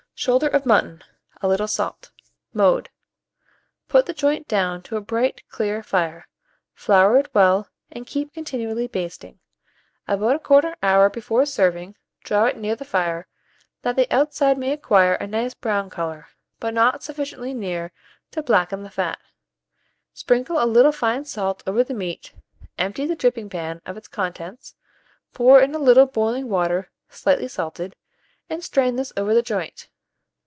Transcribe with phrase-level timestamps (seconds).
[0.13, 1.03] Shoulder of mutton;
[1.41, 2.11] a little salt.
[2.53, 2.91] Mode.
[3.87, 6.27] Put the joint down to a bright, clear fire;
[6.75, 9.39] flour it well, and keep continually basting.
[10.07, 13.25] About 1/4 hour before serving, draw it near the fire,
[13.81, 16.27] that the outside may acquire a nice brown colour,
[16.59, 17.91] but not sufficiently near
[18.29, 19.17] to blacken the fat.
[20.13, 22.31] Sprinkle a little fine salt over the meat,
[22.77, 24.75] empty the dripping pan of its contents,
[25.33, 27.95] pour in a little boiling water slightly salted,
[28.51, 29.87] and strain this over the joint.